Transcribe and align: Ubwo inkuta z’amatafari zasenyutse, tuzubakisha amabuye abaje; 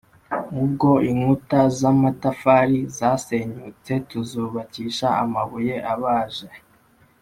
Ubwo 0.61 0.89
inkuta 1.09 1.59
z’amatafari 1.79 2.79
zasenyutse, 2.97 3.93
tuzubakisha 4.09 5.07
amabuye 5.23 5.75
abaje; 5.93 6.49